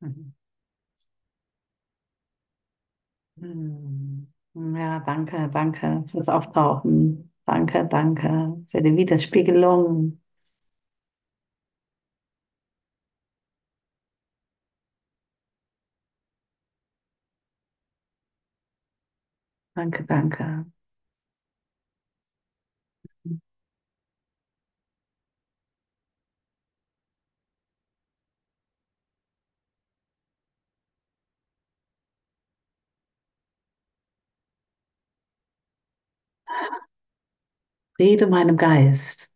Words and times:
Mhm. 0.00 0.32
Mhm. 3.36 4.28
Ja, 4.76 5.00
danke, 5.00 5.48
danke 5.52 6.04
fürs 6.10 6.28
Auftauchen. 6.28 7.32
Danke, 7.46 7.86
danke 7.90 8.64
für 8.70 8.82
die 8.82 8.96
Widerspiegelung. 8.96 10.20
Danke, 19.74 20.04
danke. 20.04 20.66
Friede 37.96 38.26
meinem 38.26 38.56
Geist. 38.56 39.30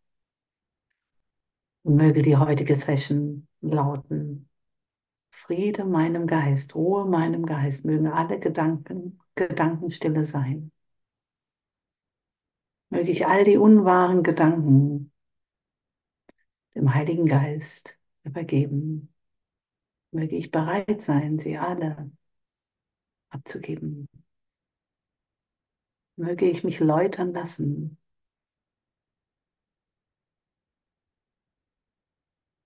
Möge 1.83 2.21
die 2.21 2.37
heutige 2.37 2.75
Session 2.75 3.47
lauten. 3.61 4.49
Friede 5.31 5.83
meinem 5.83 6.27
Geist, 6.27 6.75
Ruhe 6.75 7.05
meinem 7.05 7.45
Geist, 7.45 7.83
mögen 7.83 8.07
alle 8.07 8.39
Gedanken, 8.39 9.19
Gedanken 9.35 9.89
stille 9.89 10.23
sein. 10.23 10.71
Möge 12.89 13.11
ich 13.11 13.25
all 13.25 13.43
die 13.43 13.57
unwahren 13.57 14.23
Gedanken 14.23 15.11
dem 16.75 16.93
Heiligen 16.93 17.25
Geist 17.25 17.99
übergeben. 18.23 19.13
Möge 20.11 20.35
ich 20.35 20.51
bereit 20.51 21.01
sein, 21.01 21.39
sie 21.39 21.57
alle 21.57 22.11
abzugeben. 23.29 24.07
Möge 26.15 26.49
ich 26.49 26.63
mich 26.63 26.79
läutern 26.79 27.33
lassen. 27.33 27.99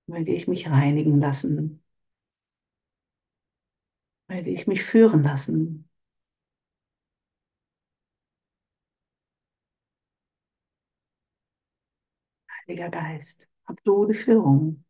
Möge 0.07 0.33
ich 0.35 0.47
mich 0.49 0.69
reinigen 0.69 1.19
lassen. 1.21 1.81
Möge 4.29 4.51
ich 4.51 4.67
mich 4.67 4.83
führen 4.83 5.21
lassen. 5.23 5.89
Heiliger 12.67 12.89
Geist, 12.89 13.47
hab 13.65 13.83
du 13.83 14.05
die 14.05 14.13
Führung. 14.13 14.83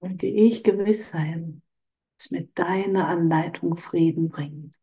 Möge 0.00 0.28
ich 0.28 0.62
gewiss 0.62 1.08
sein, 1.10 1.60
dass 2.18 2.30
mir 2.30 2.48
deine 2.54 3.06
Anleitung 3.06 3.76
Frieden 3.76 4.28
bringt. 4.30 4.76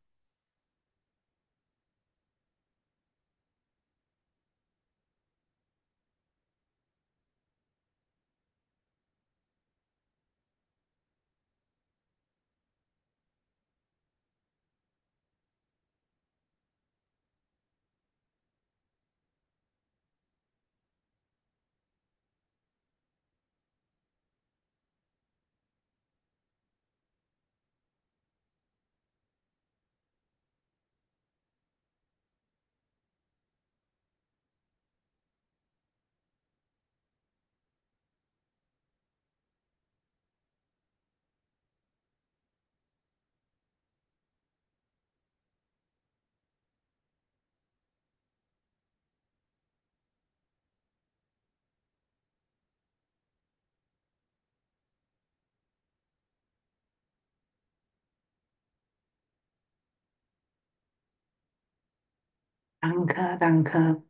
Danke, 62.82 63.38
danke, 63.40 64.04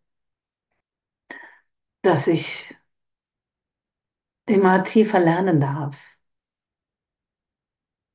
dass 2.03 2.27
ich 2.27 2.75
immer 4.45 4.83
tiefer 4.83 5.19
lernen 5.19 5.59
darf, 5.59 5.97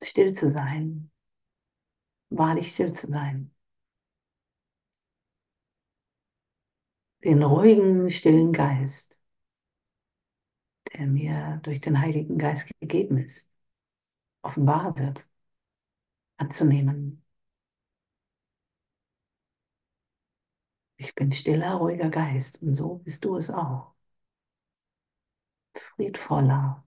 still 0.02 0.32
zu 0.34 0.50
sein, 0.50 1.10
wahrlich 2.30 2.72
still 2.72 2.92
zu 2.92 3.08
sein. 3.08 3.50
Den 7.24 7.42
ruhigen, 7.42 8.08
stillen 8.08 8.54
Geist, 8.54 9.20
der 10.92 11.06
mir 11.06 11.60
durch 11.62 11.80
den 11.80 12.00
Heiligen 12.00 12.38
Geist 12.38 12.68
gegeben 12.80 13.18
ist, 13.18 13.48
offenbar 14.42 14.96
wird, 14.98 15.28
anzunehmen. 16.38 17.22
Ich 20.98 21.14
bin 21.14 21.32
stiller, 21.32 21.76
ruhiger 21.76 22.10
Geist 22.10 22.60
und 22.62 22.74
so 22.74 22.96
bist 22.98 23.24
du 23.24 23.36
es 23.38 23.48
auch. 23.50 23.94
Friedvoller, 25.74 26.84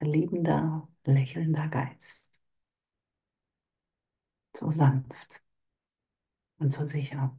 liebender, 0.00 0.86
lächelnder 1.04 1.66
Geist. 1.68 2.24
So 4.56 4.70
sanft 4.70 5.42
und 6.58 6.72
so 6.72 6.84
sicher. 6.86 7.38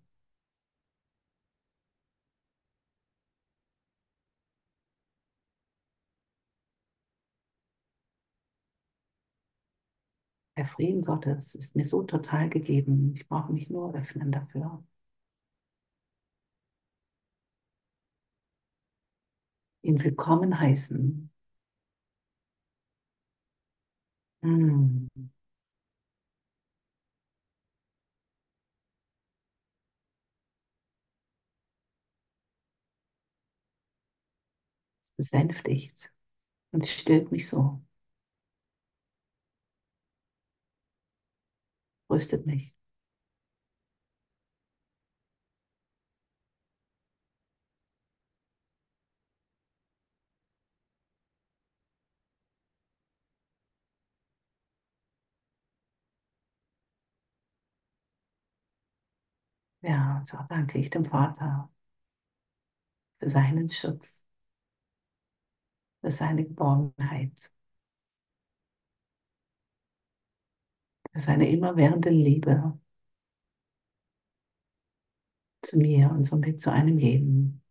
Der 10.57 10.66
Frieden 10.66 11.01
Gottes 11.01 11.55
ist 11.55 11.77
mir 11.77 11.85
so 11.85 12.03
total 12.03 12.49
gegeben. 12.49 13.13
Ich 13.16 13.29
brauche 13.29 13.53
mich 13.53 13.69
nur 13.69 13.93
öffnen 13.95 14.33
dafür. 14.33 14.83
Ihn 19.83 20.03
willkommen 20.03 20.59
heißen. 20.59 21.29
Mm. 24.43 25.07
Es 35.03 35.11
besänftigt 35.13 36.11
und 36.72 36.87
stillt 36.87 37.31
mich 37.31 37.47
so. 37.49 37.84
Tröstet 42.16 42.46
mich. 42.46 42.74
Ja, 59.82 60.22
so 60.26 60.38
danke 60.50 60.78
ich 60.79 60.90
dem 60.90 61.06
Vater 61.06 61.70
für 63.20 63.29
seinen 63.29 63.70
Schutz, 63.70 64.26
für 66.02 66.09
seine 66.11 66.46
Geborgenheit, 66.46 67.52
für 71.16 71.20
seine 71.22 71.50
immerwährende 71.50 72.12
Liebe 72.12 72.78
zu 75.64 75.78
mir 75.78 76.09
und 76.12 76.23
somit 76.23 76.62
zu 76.62 76.72
einem 76.72 76.97
jeden. 76.97 77.62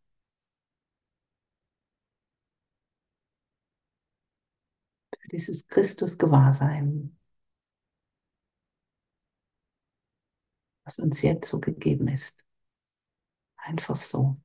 Für 5.21 5.29
dieses 5.29 5.67
Christus-Gewahrsein, 5.67 7.17
was 10.85 10.99
uns 10.99 11.21
jetzt 11.23 11.49
so 11.51 11.61
gegeben 11.61 12.09
ist. 12.09 12.43
Einfach 13.57 13.97
so. 13.97 14.37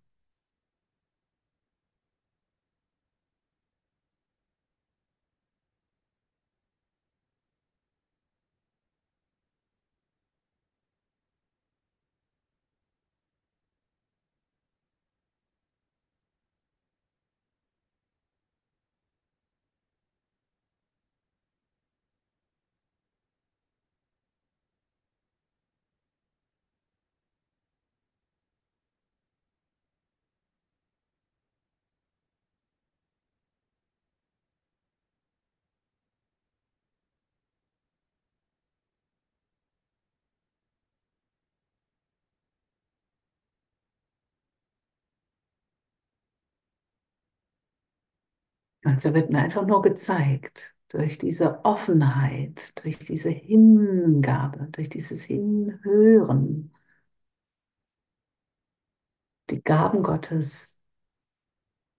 Also 48.89 49.13
wird 49.13 49.29
mir 49.29 49.37
einfach 49.39 49.65
nur 49.65 49.81
gezeigt, 49.81 50.75
durch 50.89 51.17
diese 51.19 51.63
Offenheit, 51.63 52.73
durch 52.83 52.97
diese 52.99 53.29
Hingabe, 53.29 54.67
durch 54.71 54.89
dieses 54.89 55.21
Hinhören, 55.23 56.71
die 59.49 59.61
Gaben 59.61 60.01
Gottes 60.03 60.79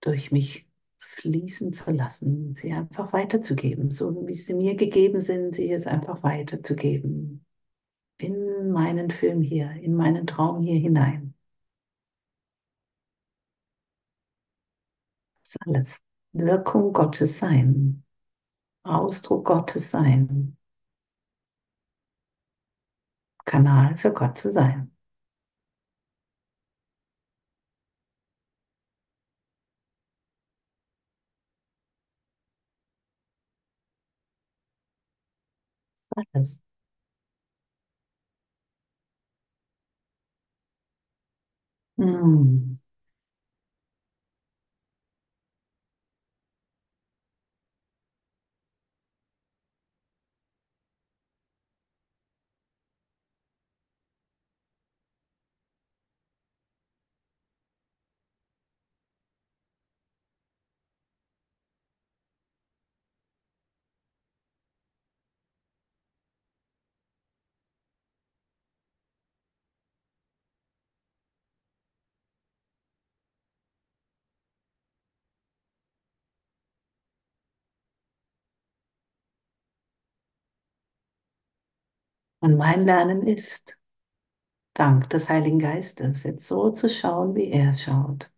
durch 0.02 0.30
mich 0.32 0.68
fließen 0.98 1.72
zu 1.72 1.90
lassen, 1.90 2.54
sie 2.54 2.72
einfach 2.72 3.12
weiterzugeben, 3.14 3.90
so 3.90 4.26
wie 4.26 4.34
sie 4.34 4.54
mir 4.54 4.74
gegeben 4.76 5.20
sind, 5.22 5.54
sie 5.54 5.68
jetzt 5.68 5.86
einfach 5.86 6.22
weiterzugeben. 6.22 7.44
In 8.18 8.70
meinen 8.72 9.10
Film 9.10 9.42
hier, 9.42 9.72
in 9.72 9.94
meinen 9.96 10.26
Traum 10.26 10.62
hier 10.62 10.78
hinein. 10.80 11.34
Das 15.42 15.50
ist 15.54 15.56
alles. 15.66 16.00
Wirkung 16.32 16.92
Gottes 16.92 17.38
sein. 17.38 18.02
Ausdruck 18.84 19.46
Gottes 19.46 19.90
sein. 19.90 20.56
Kanal 23.44 23.96
für 23.98 24.12
Gott 24.14 24.38
zu 24.38 24.50
sein. 24.50 24.90
Alles. 36.16 36.60
Hm. 41.98 42.59
Und 82.40 82.56
mein 82.58 82.84
Lernen 82.84 83.26
ist, 83.26 83.78
dank 84.74 85.08
des 85.10 85.28
Heiligen 85.28 85.58
Geistes, 85.60 86.24
jetzt 86.24 86.48
so 86.48 86.70
zu 86.72 86.88
schauen, 86.88 87.34
wie 87.36 87.50
er 87.50 87.72
schaut. 87.74 88.30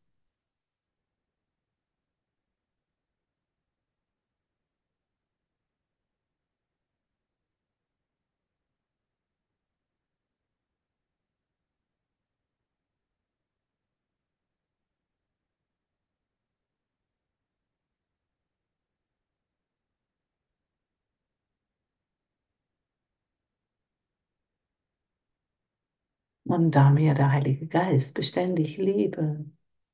Und 26.53 26.71
da 26.77 26.91
mir 26.91 27.15
der 27.15 27.33
Heilige 27.33 27.67
Geist 27.67 28.15
beständig 28.15 28.77
Liebe 28.77 29.45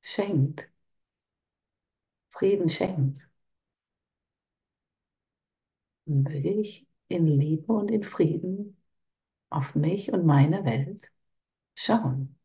schenkt, 0.03 0.69
Frieden 2.31 2.69
schenkt, 2.69 3.29
möge 6.05 6.49
ich 6.49 6.87
in 7.07 7.25
Liebe 7.27 7.71
und 7.73 7.89
in 7.89 8.03
Frieden 8.03 8.75
auf 9.51 9.75
mich 9.75 10.13
und 10.13 10.25
meine 10.25 10.65
Welt 10.65 11.11
schauen. 11.75 12.37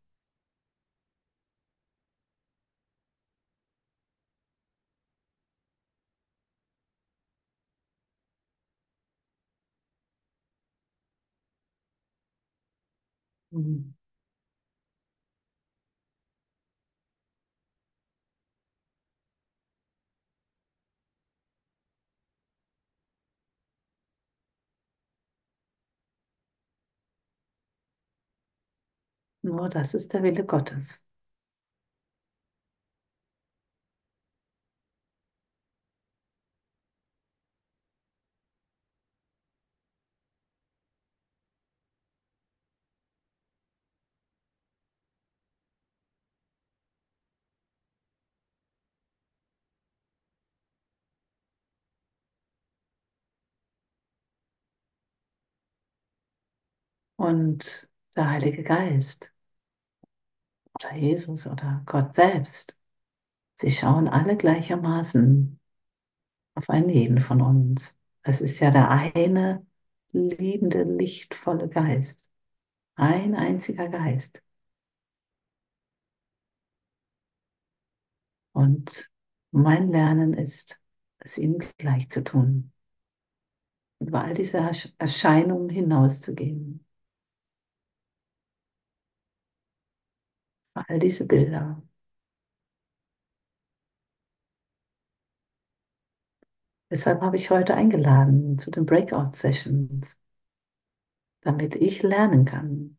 Hm. 13.52 13.94
Nur 29.44 29.69
das 29.69 29.94
ist 29.94 30.13
der 30.13 30.24
Wille 30.24 30.44
Gottes. 30.44 31.06
Und 57.17 57.89
der 58.17 58.31
Heilige 58.31 58.63
Geist 58.63 59.33
oder 60.74 60.94
Jesus 60.94 61.46
oder 61.46 61.82
Gott 61.86 62.14
selbst, 62.14 62.76
sie 63.56 63.70
schauen 63.70 64.08
alle 64.08 64.36
gleichermaßen 64.36 65.60
auf 66.54 66.70
einen 66.70 66.88
jeden 66.88 67.20
von 67.20 67.40
uns. 67.43 67.98
Es 68.22 68.40
ist 68.40 68.60
ja 68.60 68.70
der 68.70 68.90
eine 68.90 69.66
liebende, 70.12 70.84
lichtvolle 70.84 71.69
Geist. 71.69 72.28
Ein 72.96 73.34
einziger 73.34 73.88
Geist. 73.88 74.43
Und 78.52 79.10
mein 79.50 79.90
Lernen 79.90 80.32
ist, 80.34 80.81
es 81.19 81.38
ihm 81.38 81.58
gleich 81.78 82.08
zu 82.10 82.22
tun. 82.24 82.72
Über 83.98 84.22
all 84.24 84.34
diese 84.34 84.58
Erscheinungen 84.98 85.69
hinauszugehen. 85.69 86.83
Über 90.74 90.84
all 90.88 90.98
diese 90.98 91.26
Bilder. 91.26 91.82
Deshalb 96.90 97.20
habe 97.20 97.36
ich 97.36 97.50
heute 97.50 97.74
eingeladen 97.74 98.58
zu 98.58 98.70
den 98.70 98.86
Breakout-Sessions, 98.86 100.19
damit 101.43 101.76
ich 101.76 102.02
lernen 102.02 102.44
kann, 102.44 102.98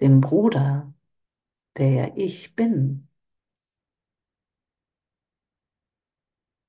dem 0.00 0.20
Bruder, 0.22 0.92
der 1.78 1.90
ja 1.90 2.12
ich 2.16 2.56
bin. 2.56 3.08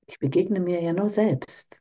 Ich 0.06 0.18
begegne 0.18 0.60
mir 0.60 0.82
ja 0.82 0.92
nur 0.92 1.08
selbst. 1.08 1.80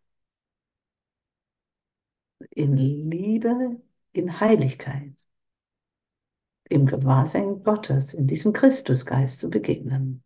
In 2.51 2.77
Liebe, 2.77 3.81
in 4.13 4.39
Heiligkeit, 4.39 5.15
im 6.69 6.85
Gewahrsein 6.85 7.63
Gottes, 7.63 8.13
in 8.13 8.27
diesem 8.27 8.53
Christusgeist 8.53 9.39
zu 9.39 9.49
begegnen. 9.49 10.23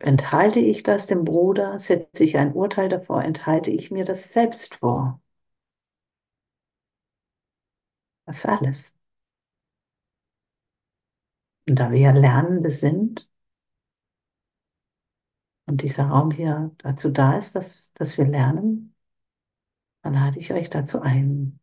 Enthalte 0.00 0.58
ich 0.60 0.82
das 0.82 1.06
dem 1.06 1.24
Bruder, 1.24 1.78
setze 1.78 2.24
ich 2.24 2.36
ein 2.36 2.52
Urteil 2.52 2.88
davor, 2.88 3.22
enthalte 3.22 3.70
ich 3.70 3.90
mir 3.92 4.04
das 4.04 4.32
selbst 4.32 4.76
vor. 4.76 5.20
Das 8.26 8.44
alles. 8.46 8.94
Und 11.68 11.76
da 11.78 11.90
wir 11.92 11.98
ja 12.00 12.10
Lernende 12.12 12.70
sind 12.70 13.28
und 15.66 15.82
dieser 15.82 16.06
Raum 16.08 16.30
hier 16.30 16.72
dazu 16.78 17.10
da 17.10 17.36
ist, 17.38 17.54
dass, 17.54 17.92
dass 17.94 18.18
wir 18.18 18.26
lernen, 18.26 18.94
dann 20.02 20.14
lade 20.14 20.38
ich 20.38 20.52
euch 20.52 20.70
dazu 20.70 21.00
ein. 21.02 21.60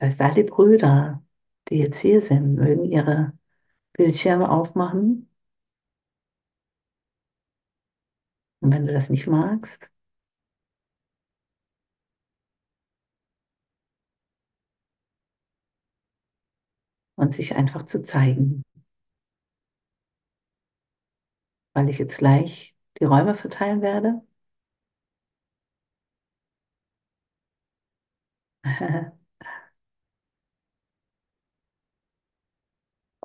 Das 0.00 0.10
heißt, 0.10 0.20
all 0.22 0.34
die 0.34 0.42
Brüder, 0.44 1.22
die 1.68 1.76
jetzt 1.78 1.98
hier 2.00 2.20
sind, 2.20 2.54
mögen 2.54 2.84
ihre 2.84 3.32
Bildschirme 3.94 4.50
aufmachen. 4.50 5.28
Und 8.60 8.72
wenn 8.72 8.86
du 8.86 8.92
das 8.92 9.10
nicht 9.10 9.26
magst, 9.26 9.90
und 17.16 17.34
sich 17.34 17.54
einfach 17.56 17.84
zu 17.84 18.02
zeigen. 18.02 18.64
Weil 21.72 21.88
ich 21.88 21.96
jetzt 21.98 22.18
gleich 22.18 22.74
die 23.00 23.04
Räume 23.06 23.34
verteilen 23.34 23.80
werde. 23.82 24.20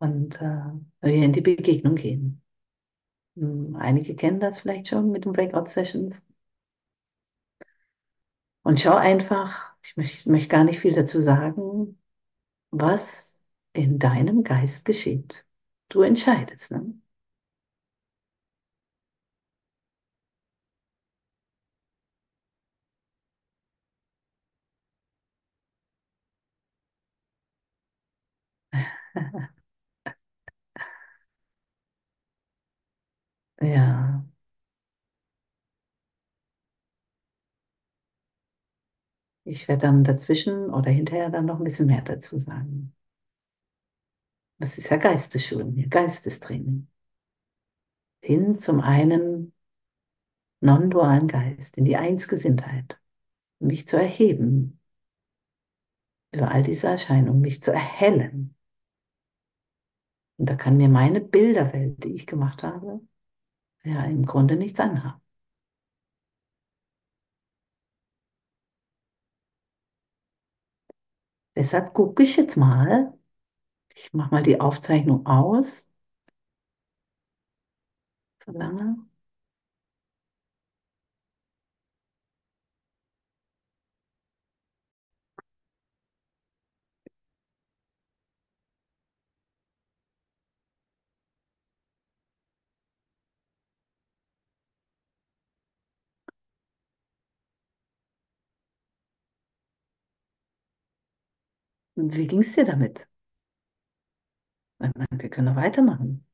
und 0.03 0.41
äh, 0.41 0.61
wir 1.01 1.13
in 1.25 1.33
die 1.33 1.41
Begegnung 1.41 1.95
gehen. 1.95 2.41
Hm, 3.37 3.75
einige 3.77 4.15
kennen 4.15 4.39
das 4.41 4.61
vielleicht 4.61 4.89
schon 4.89 5.11
mit 5.11 5.25
den 5.25 5.33
Breakout-Sessions. 5.33 6.23
Und 8.63 8.79
schau 8.79 8.95
einfach, 8.95 9.73
ich 9.83 9.95
möchte, 9.97 10.29
möchte 10.31 10.47
gar 10.49 10.63
nicht 10.63 10.79
viel 10.79 10.93
dazu 10.93 11.21
sagen, 11.21 11.99
was 12.71 13.43
in 13.73 13.99
deinem 13.99 14.43
Geist 14.43 14.85
geschieht. 14.85 15.45
Du 15.89 16.01
entscheidest. 16.03 16.71
Ne? 16.71 16.95
ja. 33.63 34.23
Ich 39.45 39.69
werde 39.69 39.83
dann 39.87 40.03
dazwischen 40.03 40.69
oder 40.69 40.91
hinterher 40.91 41.29
dann 41.29 41.45
noch 41.45 41.57
ein 41.59 41.63
bisschen 41.63 41.87
mehr 41.87 42.01
dazu 42.01 42.37
sagen. 42.37 42.93
Das 44.59 44.77
ist 44.79 44.89
ja 44.89 44.97
Geistesschulen 44.97 45.73
hier, 45.73 45.87
Geistestraining. 45.89 46.87
Hin 48.21 48.55
zum 48.55 48.81
einen 48.81 49.53
non-dualen 50.61 51.27
Geist, 51.27 51.77
in 51.77 51.85
die 51.85 51.95
Einsgesinntheit, 51.97 52.99
mich 53.59 53.87
zu 53.87 53.97
erheben 53.97 54.79
über 56.33 56.51
all 56.51 56.63
diese 56.63 56.87
Erscheinungen, 56.87 57.39
mich 57.41 57.61
zu 57.63 57.71
erhellen. 57.71 58.55
Und 60.37 60.47
da 60.49 60.55
kann 60.55 60.77
mir 60.77 60.89
meine 60.89 61.21
Bilderwelt, 61.21 62.03
die 62.03 62.13
ich 62.13 62.27
gemacht 62.27 62.61
habe, 62.63 63.01
ja 63.85 64.03
im 64.05 64.25
Grunde 64.25 64.55
nichts 64.57 64.79
anhaben. 64.81 65.21
Deshalb 71.55 71.93
gucke 71.95 72.21
ich 72.23 72.37
jetzt 72.37 72.57
mal, 72.57 73.11
ich 73.95 74.13
mache 74.13 74.31
mal 74.35 74.43
die 74.43 74.61
Aufzeichnung 74.61 75.25
aus. 75.27 75.89
So 78.45 78.51
lange. 78.51 78.95
Wie 102.11 102.27
ging 102.27 102.41
es 102.41 102.53
dir 102.53 102.65
damit? 102.65 103.07
Wir 105.11 105.29
können 105.31 105.45
noch 105.47 105.55
weitermachen. 105.55 106.25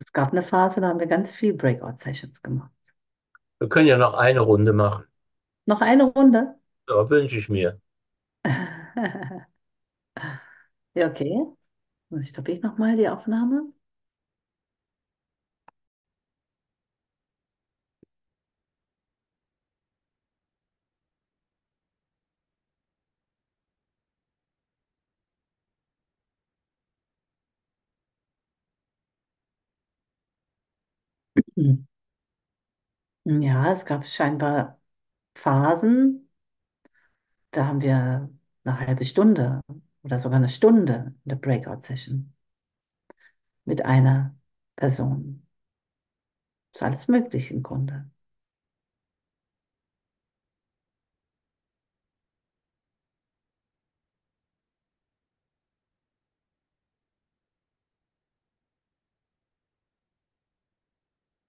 Es 0.00 0.12
gab 0.12 0.32
eine 0.32 0.42
Phase, 0.42 0.82
da 0.82 0.88
haben 0.88 1.00
wir 1.00 1.06
ganz 1.06 1.30
viel 1.30 1.54
Breakout-Sessions 1.54 2.42
gemacht. 2.42 2.70
Wir 3.60 3.68
können 3.70 3.88
ja 3.88 3.96
noch 3.96 4.12
eine 4.12 4.40
Runde 4.40 4.74
machen. 4.74 5.06
Noch 5.66 5.80
eine 5.80 6.04
Runde? 6.04 6.54
Ja, 6.88 7.10
wünsche 7.10 7.38
ich 7.38 7.48
mir. 7.48 7.80
ja, 10.94 11.06
okay. 11.08 11.46
Dann 12.10 12.22
stoppe 12.24 12.52
ich 12.52 12.62
nochmal 12.62 12.96
die 12.96 13.08
Aufnahme. 13.08 13.72
Ja, 33.24 33.70
es 33.72 33.84
gab 33.84 34.06
scheinbar 34.06 34.80
Phasen, 35.36 36.28
da 37.52 37.66
haben 37.66 37.80
wir 37.80 38.28
eine 38.64 38.80
halbe 38.80 39.04
Stunde 39.04 39.60
oder 40.02 40.18
sogar 40.18 40.36
eine 40.38 40.48
Stunde 40.48 41.14
in 41.24 41.28
der 41.30 41.36
Breakout-Session 41.36 42.32
mit 43.64 43.84
einer 43.84 44.36
Person. 44.76 45.44
Ist 46.74 46.82
alles 46.82 47.08
möglich 47.08 47.50
im 47.50 47.62
Grunde. 47.62 48.10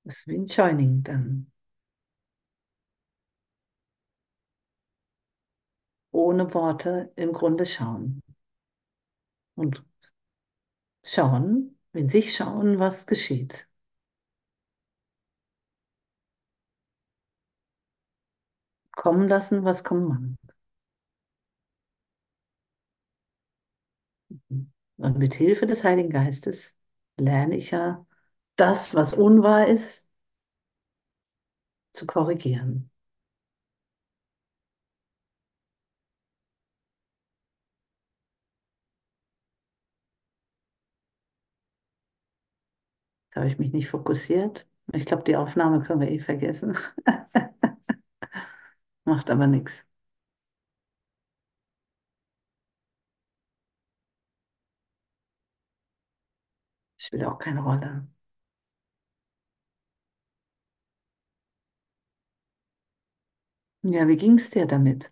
Das 0.06 0.26
ist 0.28 0.58
dann. 1.04 1.48
Ohne 6.14 6.54
Worte 6.54 7.12
im 7.18 7.34
Grunde 7.34 7.66
schauen. 7.66 8.22
Und 9.56 9.84
schauen, 11.06 11.78
in 11.94 12.10
sich 12.10 12.36
schauen, 12.36 12.78
was 12.80 13.06
geschieht. 13.08 13.68
Kommen 18.96 19.28
lassen, 19.28 19.66
was 19.66 19.84
kommen 19.84 20.38
mag. 24.40 24.72
Und 24.98 25.18
mit 25.20 25.34
Hilfe 25.36 25.66
des 25.68 25.84
Heiligen 25.84 26.10
Geistes 26.10 26.76
lerne 27.18 27.56
ich 27.58 27.70
ja, 27.72 28.06
das, 28.56 28.96
was 28.96 29.14
unwahr 29.14 29.68
ist, 29.68 30.08
zu 31.94 32.06
korrigieren. 32.06 32.90
Jetzt 43.28 43.36
habe 43.38 43.48
ich 43.48 43.60
mich 43.60 43.72
nicht 43.74 43.90
fokussiert. 43.90 44.68
Ich 44.94 45.06
glaube, 45.06 45.24
die 45.24 45.36
Aufnahme 45.36 45.82
können 45.82 46.02
wir 46.02 46.10
eh 46.12 46.20
vergessen. 46.20 46.78
Macht 49.06 49.30
aber 49.30 49.48
nichts. 49.48 49.86
Spielt 56.98 57.24
auch 57.26 57.38
keine 57.38 57.62
Rolle. 57.62 58.08
Ja, 63.84 64.08
wie 64.10 64.18
ging 64.18 64.38
es 64.40 64.50
dir 64.50 64.66
damit? 64.66 65.10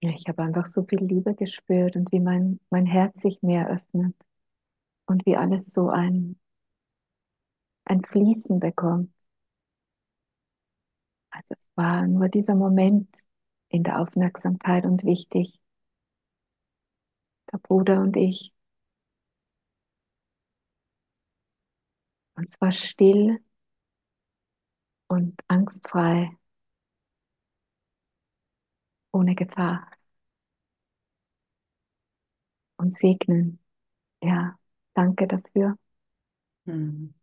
Ja, 0.00 0.10
ich 0.10 0.24
habe 0.28 0.42
einfach 0.42 0.66
so 0.66 0.84
viel 0.84 1.00
Liebe 1.04 1.34
gespürt 1.34 1.96
und 1.96 2.12
wie 2.12 2.20
mein, 2.20 2.60
mein 2.70 2.86
Herz 2.86 3.20
sich 3.22 3.42
mehr 3.42 3.68
öffnet 3.68 4.14
und 5.06 5.26
wie 5.26 5.36
alles 5.36 5.72
so 5.72 5.90
ein, 5.90 6.38
ein 7.88 8.04
Fließen 8.04 8.60
bekommt. 8.60 9.10
Also 11.30 11.54
es 11.56 11.70
war 11.74 12.06
nur 12.06 12.28
dieser 12.28 12.54
Moment 12.54 13.08
in 13.70 13.82
der 13.84 14.00
Aufmerksamkeit 14.00 14.84
und 14.84 15.04
wichtig. 15.04 15.58
Der 17.52 17.58
Bruder 17.58 18.00
und 18.00 18.16
ich. 18.16 18.54
Und 22.36 22.50
zwar 22.50 22.72
still 22.72 23.40
und 25.08 25.34
angstfrei, 25.48 26.30
ohne 29.12 29.34
Gefahr. 29.34 29.88
Und 32.76 32.92
segnen. 32.92 33.58
Ja, 34.22 34.58
danke 34.94 35.26
dafür. 35.28 35.78
Mhm. 36.66 37.14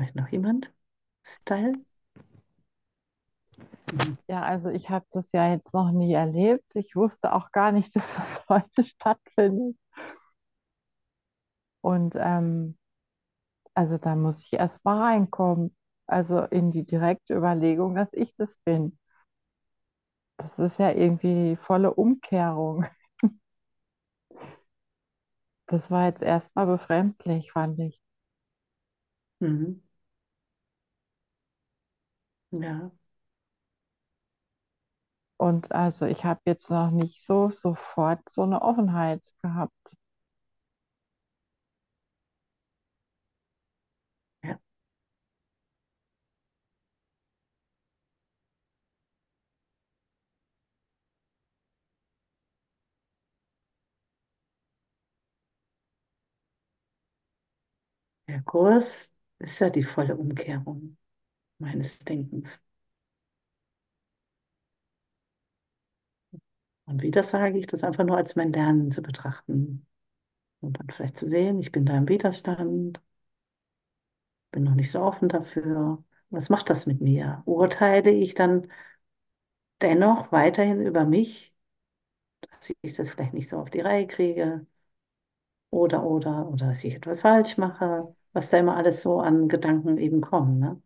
Möchte 0.00 0.18
noch 0.18 0.28
jemand? 0.30 0.72
Style? 1.22 1.74
Ja, 4.28 4.42
also 4.42 4.68
ich 4.70 4.88
habe 4.90 5.04
das 5.10 5.30
ja 5.32 5.50
jetzt 5.52 5.74
noch 5.74 5.90
nie 5.92 6.12
erlebt. 6.14 6.74
Ich 6.76 6.94
wusste 6.96 7.32
auch 7.34 7.50
gar 7.52 7.72
nicht, 7.72 7.94
dass 7.96 8.04
das 8.16 8.48
heute 8.48 8.84
stattfindet. 8.84 9.76
Und 11.82 12.14
ähm, 12.16 12.76
also 13.74 13.98
da 13.98 14.16
muss 14.16 14.42
ich 14.44 14.52
erst 14.54 14.84
mal 14.84 15.00
reinkommen. 15.00 15.76
Also 16.06 16.40
in 16.42 16.70
die 16.72 16.84
direkte 16.86 17.34
Überlegung, 17.36 17.94
dass 17.94 18.12
ich 18.14 18.34
das 18.36 18.56
bin. 18.64 18.98
Das 20.38 20.58
ist 20.58 20.78
ja 20.80 20.90
irgendwie 20.92 21.50
die 21.50 21.56
volle 21.56 21.94
Umkehrung. 21.94 22.84
Das 25.68 25.90
war 25.90 26.04
jetzt 26.04 26.20
erstmal 26.20 26.66
befremdlich, 26.66 27.50
fand 27.52 27.78
ich. 27.78 27.98
Mhm. 29.40 29.80
Ja, 32.52 32.90
Und 35.38 35.72
also 35.72 36.06
ich 36.06 36.24
habe 36.24 36.40
jetzt 36.44 36.70
noch 36.70 36.92
nicht 36.92 37.24
so 37.26 37.50
sofort 37.50 38.20
so 38.28 38.42
eine 38.42 38.62
Offenheit 38.62 39.22
gehabt. 39.42 39.96
ja. 44.42 44.60
Der 58.28 58.40
Kurs 58.42 59.12
ist 59.40 59.58
ja 59.60 59.68
die 59.68 59.82
volle 59.82 60.16
Umkehrung 60.16 60.96
meines 61.60 62.00
Denkens. 62.00 62.60
Und 66.84 67.00
wieder 67.02 67.22
sage 67.22 67.58
ich, 67.58 67.66
das 67.66 67.84
einfach 67.84 68.04
nur 68.04 68.16
als 68.18 68.36
mein 68.36 68.52
Lernen 68.52 68.90
zu 68.90 69.00
betrachten. 69.02 69.86
Und 70.60 70.78
dann 70.80 70.90
vielleicht 70.90 71.16
zu 71.18 71.28
sehen, 71.28 71.60
ich 71.60 71.72
bin 71.72 71.86
da 71.86 71.96
im 71.98 72.08
Widerstand, 72.08 73.02
bin 74.52 74.64
noch 74.64 74.74
nicht 74.74 74.90
so 74.90 75.00
offen 75.00 75.28
dafür. 75.28 76.02
Was 76.30 76.48
macht 76.50 76.70
das 76.70 76.86
mit 76.86 77.00
mir? 77.00 77.42
Urteile 77.46 78.10
ich 78.10 78.34
dann 78.34 78.68
dennoch 79.82 80.30
weiterhin 80.32 80.80
über 80.86 81.04
mich, 81.04 81.54
dass 82.42 82.72
ich 82.82 82.94
das 82.94 83.10
vielleicht 83.10 83.34
nicht 83.34 83.48
so 83.50 83.58
auf 83.58 83.70
die 83.70 83.80
Reihe 83.80 84.06
kriege? 84.08 84.66
Oder, 85.70 86.04
oder, 86.04 86.48
oder 86.48 86.66
dass 86.68 86.84
ich 86.84 86.94
etwas 86.94 87.20
falsch 87.22 87.56
mache, 87.58 88.14
was 88.32 88.50
da 88.50 88.58
immer 88.58 88.76
alles 88.76 89.02
so 89.02 89.18
an 89.20 89.48
Gedanken 89.48 89.98
eben 89.98 90.20
kommen, 90.20 90.58
ne? 90.60 90.80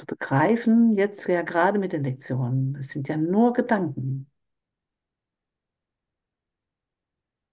Zu 0.00 0.06
begreifen, 0.06 0.96
jetzt 0.96 1.28
ja 1.28 1.42
gerade 1.42 1.78
mit 1.78 1.92
den 1.92 2.02
Lektionen, 2.02 2.74
es 2.74 2.88
sind 2.88 3.06
ja 3.08 3.16
nur 3.16 3.52
Gedanken, 3.52 4.28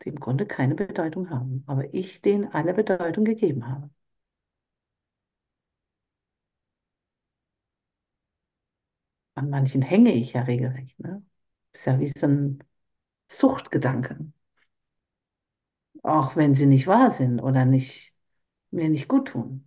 die 0.03 0.09
im 0.09 0.19
Grunde 0.19 0.47
keine 0.47 0.73
Bedeutung 0.73 1.29
haben, 1.29 1.63
aber 1.67 1.93
ich 1.93 2.21
denen 2.23 2.47
alle 2.51 2.73
Bedeutung 2.73 3.25
gegeben 3.25 3.67
habe. 3.67 3.91
An 9.35 9.49
manchen 9.49 9.81
hänge 9.81 10.13
ich 10.13 10.33
ja 10.33 10.41
regelrecht, 10.41 10.99
ne? 10.99 11.23
Ist 11.73 11.85
ja 11.85 11.97
wie 11.99 12.07
so 12.07 12.27
ein 12.27 12.61
Suchtgedanke. 13.31 14.31
Auch 16.03 16.35
wenn 16.35 16.55
sie 16.55 16.65
nicht 16.65 16.87
wahr 16.87 17.11
sind 17.11 17.39
oder 17.39 17.63
nicht, 17.65 18.15
mir 18.71 18.89
nicht 18.89 19.07
gut 19.09 19.29
tun. 19.29 19.66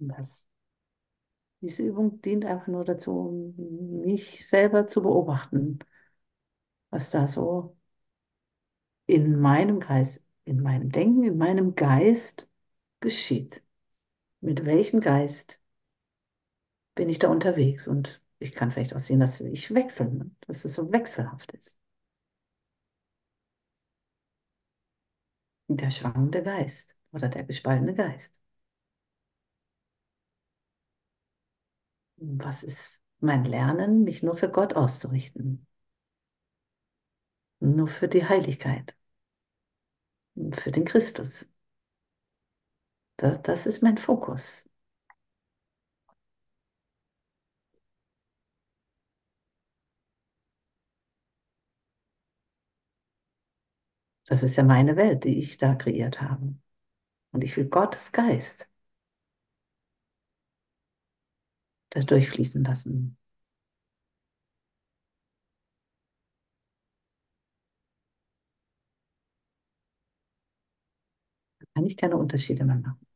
Das, 0.00 0.40
diese 1.60 1.82
Übung 1.84 2.20
dient 2.22 2.44
einfach 2.44 2.66
nur 2.68 2.84
dazu, 2.84 3.54
mich 3.56 4.46
selber 4.48 4.86
zu 4.88 5.02
beobachten, 5.02 5.78
was 6.90 7.10
da 7.10 7.26
so 7.26 7.76
in 9.06 9.40
meinem 9.40 9.80
Geist, 9.80 10.22
in 10.44 10.62
meinem 10.62 10.90
Denken, 10.92 11.24
in 11.24 11.36
meinem 11.38 11.74
Geist 11.74 12.48
geschieht. 13.00 13.62
Mit 14.40 14.64
welchem 14.66 15.00
Geist 15.00 15.60
bin 16.96 17.08
ich 17.08 17.18
da 17.18 17.28
unterwegs? 17.30 17.86
Und 17.88 18.20
ich 18.40 18.52
kann 18.52 18.70
vielleicht 18.72 18.94
auch 18.94 18.98
sehen, 18.98 19.20
dass 19.20 19.40
ich 19.40 19.72
wechsle, 19.74 20.10
ne? 20.12 20.30
dass 20.42 20.64
es 20.66 20.74
so 20.74 20.92
wechselhaft 20.92 21.52
ist. 21.52 21.78
Der 25.68 25.88
schwankende 25.90 26.42
Geist 26.42 26.94
oder 27.12 27.28
der 27.30 27.42
gespaltene 27.44 27.94
Geist. 27.94 28.38
Was 32.20 32.62
ist 32.64 33.00
mein 33.20 33.44
Lernen, 33.44 34.04
mich 34.04 34.22
nur 34.22 34.34
für 34.36 34.48
Gott 34.50 34.74
auszurichten? 34.74 35.66
Nur 37.60 37.86
für 37.86 38.08
die 38.08 38.24
Heiligkeit, 38.28 38.96
für 40.54 40.70
den 40.72 40.84
Christus. 40.86 41.50
Da, 43.18 43.36
das 43.36 43.66
ist 43.66 43.82
mein 43.82 43.98
Fokus. 43.98 44.66
Das 54.28 54.42
ist 54.44 54.54
ja 54.56 54.62
meine 54.62 54.94
Welt, 54.96 55.24
die 55.24 55.38
ich 55.38 55.58
da 55.58 55.74
kreiert 55.74 56.20
habe. 56.22 56.54
Und 57.32 57.44
ich 57.44 57.56
will 57.56 57.66
Gottes 57.66 58.12
Geist 58.12 58.67
da 61.98 62.04
durchfließen 62.06 62.64
lassen. 62.64 63.16
Da 71.60 71.66
kann 71.74 71.86
ich 71.86 71.96
keine 71.96 72.16
Unterschiede 72.16 72.64
mehr 72.64 72.76
machen. 72.76 73.06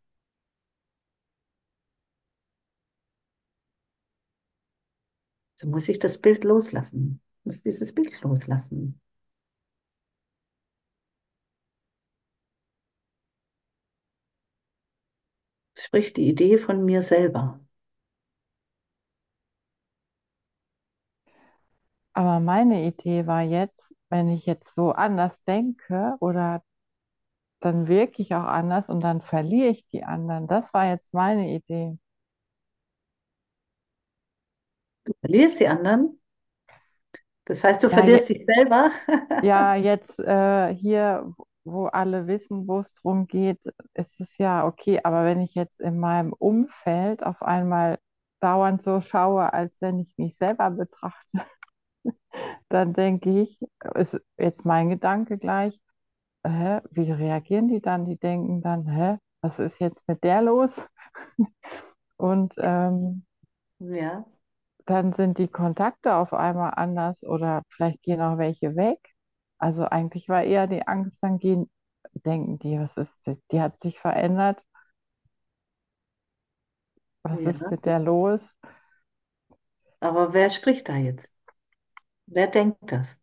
So 5.55 5.66
muss 5.66 5.88
ich 5.88 5.99
das 5.99 6.21
Bild 6.21 6.45
loslassen, 6.45 7.23
muss 7.45 7.62
dieses 7.62 7.95
Bild 7.95 8.21
loslassen. 8.21 9.01
Sprich 15.79 16.14
die 16.14 16.31
Idee 16.31 16.57
von 16.57 16.83
mir 16.83 17.03
selber. 17.03 17.61
Aber 22.14 22.40
meine 22.40 22.85
Idee 22.87 23.27
war 23.27 23.42
jetzt, 23.42 23.92
wenn 24.09 24.29
ich 24.29 24.46
jetzt 24.46 24.75
so 24.75 24.92
anders 24.92 25.42
denke 25.44 26.16
oder 26.20 26.62
dann 27.61 27.88
wirke 27.88 28.22
ich 28.22 28.35
auch 28.35 28.44
anders 28.44 28.88
und 28.90 29.01
dann 29.03 29.22
verliere 29.22 29.68
ich 29.70 29.87
die 29.88 30.05
anderen. 30.05 30.46
Das 30.48 30.72
war 30.75 30.87
jetzt 30.90 31.14
meine 31.14 31.51
Idee. 31.55 31.98
Du 35.05 35.12
verlierst 35.20 35.61
die 35.61 35.68
anderen. 35.68 36.18
Das 37.46 37.64
heißt, 37.64 37.83
du 37.83 37.90
Ja, 37.90 37.90
verlierst 37.90 38.29
dich 38.29 38.44
selber? 38.46 38.90
Ja, 39.40 39.75
jetzt 39.75 40.18
äh, 40.20 40.72
hier, 40.75 41.35
wo 41.64 41.87
alle 41.87 42.27
wissen, 42.29 42.68
wo 42.68 42.81
es 42.81 42.92
drum 42.94 43.27
geht, 43.27 43.64
ist 43.94 44.20
es 44.20 44.38
ja 44.38 44.64
okay. 44.66 45.01
Aber 45.03 45.25
wenn 45.25 45.40
ich 45.40 45.55
jetzt 45.55 45.81
in 45.81 45.98
meinem 45.98 46.33
Umfeld 46.33 47.25
auf 47.25 47.42
einmal 47.42 47.98
dauernd 48.40 48.83
so 48.83 49.01
schaue, 49.01 49.53
als 49.53 49.81
wenn 49.81 49.98
ich 49.98 50.16
mich 50.16 50.37
selber 50.37 50.70
betrachte, 50.70 51.40
dann 52.68 52.92
denke 52.95 53.42
ich, 53.42 53.59
ist 53.95 54.21
jetzt 54.38 54.64
mein 54.64 54.88
Gedanke 54.90 55.38
gleich, 55.38 55.81
hä, 56.47 56.81
wie 56.90 57.12
reagieren 57.12 57.68
die 57.68 57.81
dann? 57.83 58.07
Die 58.07 58.18
denken 58.18 58.62
dann, 58.62 58.87
hä, 58.88 59.18
was 59.42 59.59
ist 59.61 59.81
jetzt 59.81 60.09
mit 60.09 60.25
der 60.25 60.42
los? 60.42 60.87
Und 62.16 62.55
ähm, 62.59 63.25
Ja, 63.81 64.25
dann 64.87 65.12
sind 65.12 65.38
die 65.38 65.49
Kontakte 65.49 66.14
auf 66.14 66.33
einmal 66.33 66.73
anders 66.77 67.23
oder 67.25 67.62
vielleicht 67.68 68.03
gehen 68.03 68.21
auch 68.21 68.38
welche 68.38 68.77
weg. 68.77 68.99
Also 69.59 69.85
eigentlich 69.85 70.29
war 70.29 70.42
eher 70.42 70.66
die 70.66 70.87
Angst, 70.87 71.23
dann 71.23 71.38
gehen, 71.38 71.71
denken 72.14 72.59
die, 72.59 72.79
was 72.81 72.97
ist, 72.97 73.27
die 73.53 73.61
hat 73.61 73.79
sich 73.81 74.01
verändert, 74.01 74.64
was 77.25 77.45
ist 77.47 77.61
ja. 77.61 77.71
mit 77.71 77.85
der 77.85 77.99
los? 77.99 78.49
Aber 80.01 80.35
wer 80.35 80.51
spricht 80.51 80.90
da 80.90 80.97
jetzt? 80.97 81.31
Wer 82.35 82.49
denkt 82.49 82.90
das? 82.90 83.21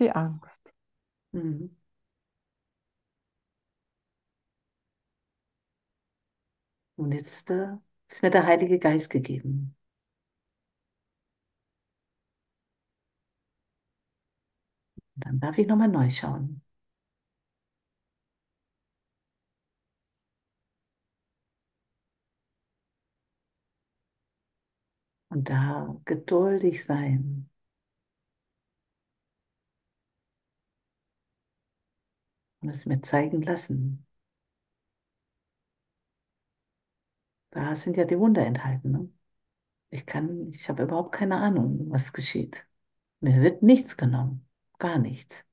Die 0.00 0.10
Angst. 0.10 0.72
Mhm. 1.32 1.76
Und 6.96 7.10
jetzt 7.12 7.50
äh, 7.50 7.76
ist 8.08 8.22
mir 8.22 8.30
der 8.30 8.46
Heilige 8.46 8.78
Geist 8.78 9.10
gegeben. 9.10 9.74
Und 15.14 15.24
dann 15.24 15.38
darf 15.40 15.56
ich 15.58 15.66
nochmal 15.68 15.86
neu 15.88 16.08
schauen. 16.10 16.62
Und 25.30 25.48
da 25.50 25.96
geduldig 26.04 26.84
sein. 26.84 27.48
Und 32.62 32.70
es 32.70 32.86
mir 32.86 33.02
zeigen 33.02 33.42
lassen. 33.42 34.06
Da 37.50 37.74
sind 37.76 37.96
ja 37.96 38.04
die 38.04 38.18
Wunder 38.18 38.44
enthalten. 38.46 38.90
Ne? 38.92 39.08
Ich 39.90 40.06
kann, 40.06 40.50
ich 40.52 40.68
habe 40.70 40.84
überhaupt 40.84 41.12
keine 41.14 41.36
Ahnung, 41.38 41.90
was 41.90 42.12
geschieht. 42.14 42.66
Mir 43.20 43.42
wird 43.42 43.62
nichts 43.64 43.96
genommen. 43.98 44.48
Gar 44.80 44.98
nichts. 45.00 45.44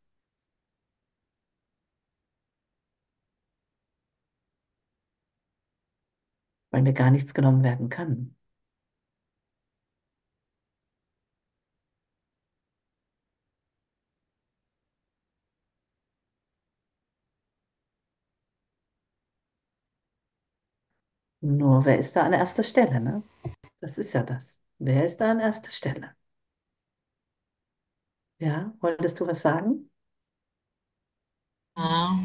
Weil 6.72 6.82
mir 6.84 6.94
gar 6.94 7.12
nichts 7.12 7.34
genommen 7.34 7.62
werden 7.64 7.90
kann. 7.90 8.37
Nur 21.48 21.86
wer 21.86 21.98
ist 21.98 22.16
da 22.16 22.22
an 22.24 22.34
erster 22.34 22.62
Stelle, 22.64 23.00
ne? 23.00 23.24
Das 23.82 23.98
ist 23.98 24.14
ja 24.14 24.24
das. 24.24 24.62
Wer 24.80 25.06
ist 25.06 25.18
da 25.18 25.32
an 25.32 25.40
erster 25.40 25.72
Stelle? 25.72 26.16
Ja, 28.40 28.74
wolltest 28.82 29.20
du 29.20 29.28
was 29.28 29.42
sagen? 29.42 29.90
Ja. 31.78 32.18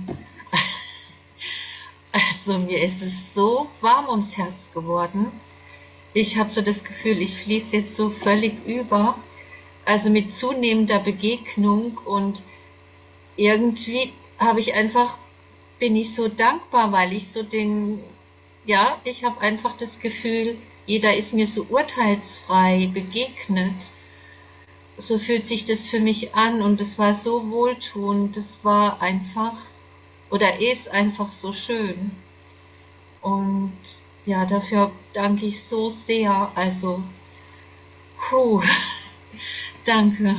Also 2.12 2.58
mir 2.58 2.82
ist 2.82 3.00
es 3.02 3.34
so 3.34 3.66
warm 3.80 4.08
ums 4.08 4.36
Herz 4.36 4.70
geworden. 4.72 5.26
Ich 6.14 6.38
habe 6.38 6.52
so 6.52 6.62
das 6.62 6.84
Gefühl, 6.84 7.20
ich 7.22 7.36
fließe 7.36 7.76
jetzt 7.78 7.96
so 7.96 8.10
völlig 8.10 8.54
über. 8.66 9.16
Also 9.86 10.10
mit 10.10 10.34
zunehmender 10.34 11.00
Begegnung 11.00 11.98
und 12.06 12.42
irgendwie 13.36 14.12
habe 14.38 14.60
ich 14.60 14.74
einfach, 14.74 15.16
bin 15.80 15.96
ich 15.96 16.14
so 16.14 16.28
dankbar, 16.28 16.92
weil 16.92 17.12
ich 17.14 17.32
so 17.32 17.42
den, 17.42 18.00
ja, 18.64 19.00
ich 19.04 19.24
habe 19.24 19.40
einfach 19.40 19.76
das 19.76 20.00
Gefühl, 20.00 20.56
jeder 20.86 21.16
ist 21.16 21.34
mir 21.34 21.46
so 21.46 21.66
urteilsfrei 21.68 22.90
begegnet. 22.92 23.90
So 24.96 25.18
fühlt 25.18 25.46
sich 25.46 25.64
das 25.64 25.86
für 25.86 26.00
mich 26.00 26.34
an 26.34 26.62
und 26.62 26.80
es 26.80 26.98
war 26.98 27.14
so 27.14 27.50
wohltuend. 27.50 28.36
Das 28.36 28.64
war 28.64 29.00
einfach 29.00 29.56
oder 30.30 30.60
ist 30.60 30.88
einfach 30.88 31.30
so 31.30 31.52
schön. 31.52 32.10
Und 33.20 33.72
ja, 34.26 34.46
dafür 34.46 34.90
danke 35.12 35.46
ich 35.46 35.62
so 35.62 35.90
sehr. 35.90 36.50
Also, 36.54 37.02
puh, 38.30 38.62
danke. 39.84 40.36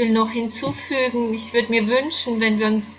Will 0.00 0.12
noch 0.12 0.30
hinzufügen, 0.30 1.34
ich 1.34 1.52
würde 1.52 1.68
mir 1.68 1.86
wünschen, 1.86 2.40
wenn 2.40 2.58
wir 2.58 2.68
uns 2.68 2.96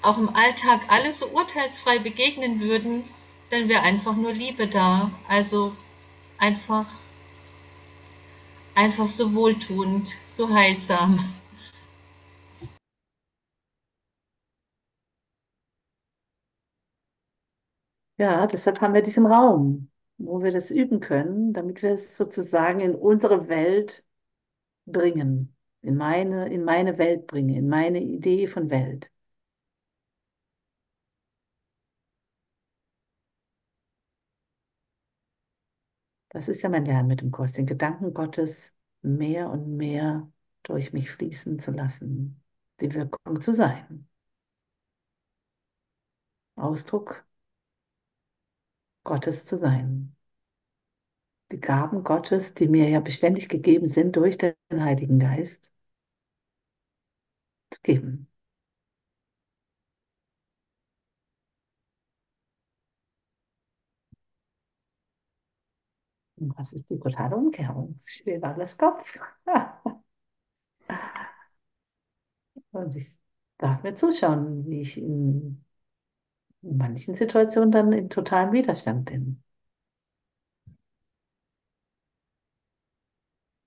auch 0.00 0.16
im 0.16 0.30
Alltag 0.30 0.80
alle 0.88 1.12
so 1.12 1.26
urteilsfrei 1.28 1.98
begegnen 1.98 2.60
würden, 2.60 3.04
dann 3.50 3.68
wäre 3.68 3.82
einfach 3.82 4.16
nur 4.16 4.32
Liebe 4.32 4.66
da. 4.66 5.10
Also 5.28 5.72
einfach, 6.38 6.86
einfach 8.74 9.08
so 9.08 9.34
wohltuend, 9.34 10.08
so 10.26 10.48
heilsam. 10.48 11.22
Ja, 18.16 18.46
deshalb 18.46 18.80
haben 18.80 18.94
wir 18.94 19.02
diesen 19.02 19.26
Raum, 19.26 19.90
wo 20.16 20.42
wir 20.42 20.50
das 20.50 20.70
üben 20.70 21.00
können, 21.00 21.52
damit 21.52 21.82
wir 21.82 21.92
es 21.92 22.16
sozusagen 22.16 22.80
in 22.80 22.94
unsere 22.94 23.48
Welt 23.48 24.02
bringen, 24.86 25.57
in 25.82 25.96
meine, 25.96 26.48
in 26.52 26.64
meine 26.64 26.98
Welt 26.98 27.26
bringen, 27.26 27.54
in 27.56 27.68
meine 27.68 28.00
Idee 28.00 28.46
von 28.46 28.70
Welt. 28.70 29.10
Das 36.30 36.48
ist 36.48 36.62
ja 36.62 36.68
mein 36.70 36.84
Lernen 36.86 37.08
mit 37.08 37.20
dem 37.20 37.30
Kurs, 37.30 37.52
den 37.52 37.66
Gedanken 37.66 38.14
Gottes 38.14 38.74
mehr 39.02 39.50
und 39.50 39.76
mehr 39.76 40.30
durch 40.62 40.92
mich 40.94 41.10
fließen 41.10 41.58
zu 41.58 41.70
lassen, 41.72 42.42
die 42.80 42.94
Wirkung 42.94 43.40
zu 43.42 43.52
sein. 43.52 44.08
Ausdruck 46.56 47.24
Gottes 49.02 49.44
zu 49.44 49.56
sein. 49.56 50.14
Die 51.52 51.60
Gaben 51.60 52.04
Gottes, 52.04 52.54
die 52.54 52.68
mir 52.68 52.88
ja 52.88 53.00
beständig 53.00 53.50
gegeben 53.50 53.86
sind 53.86 54.16
durch 54.16 54.38
den 54.38 54.54
Heiligen 54.72 55.18
Geist, 55.18 55.70
zu 57.70 57.80
geben. 57.82 58.28
Und 66.36 66.58
das 66.58 66.72
ist 66.72 66.88
die 66.90 66.98
totale 66.98 67.36
Umkehrung. 67.36 67.96
Steht 68.06 68.42
alles 68.44 68.76
Kopf. 68.78 69.18
Und 72.72 72.96
ich 72.96 73.08
darf 73.58 73.82
mir 73.82 73.94
zuschauen, 73.94 74.66
wie 74.66 74.80
ich 74.82 74.96
in 74.98 75.64
manchen 76.62 77.14
Situationen 77.16 77.72
dann 77.72 77.92
in 77.92 78.10
totalem 78.10 78.52
Widerstand 78.52 79.06
bin. 79.06 79.42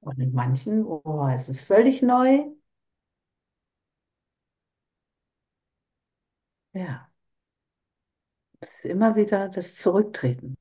Und 0.02 0.20
in 0.20 0.32
manchen, 0.34 0.86
oh, 0.86 1.28
es 1.34 1.50
ist 1.50 1.62
völlig 1.62 2.02
neu. 2.04 2.46
Ja, 6.74 7.10
es 8.60 8.76
ist 8.78 8.86
immer 8.86 9.16
wieder 9.16 9.50
das 9.50 9.76
Zurücktreten 9.76 10.56